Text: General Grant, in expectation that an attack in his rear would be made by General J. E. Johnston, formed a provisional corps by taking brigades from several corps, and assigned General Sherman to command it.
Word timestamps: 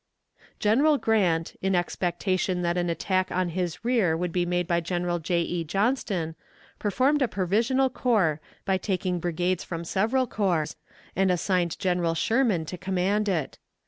General 0.59 0.97
Grant, 0.97 1.55
in 1.61 1.75
expectation 1.75 2.63
that 2.63 2.75
an 2.75 2.89
attack 2.89 3.29
in 3.29 3.49
his 3.49 3.85
rear 3.85 4.17
would 4.17 4.31
be 4.31 4.47
made 4.47 4.65
by 4.67 4.79
General 4.79 5.19
J. 5.19 5.43
E. 5.43 5.63
Johnston, 5.63 6.33
formed 6.79 7.21
a 7.21 7.27
provisional 7.27 7.91
corps 7.91 8.41
by 8.65 8.79
taking 8.79 9.19
brigades 9.19 9.63
from 9.63 9.83
several 9.83 10.25
corps, 10.25 10.75
and 11.15 11.29
assigned 11.29 11.77
General 11.77 12.15
Sherman 12.15 12.65
to 12.65 12.79
command 12.79 13.29
it. 13.29 13.59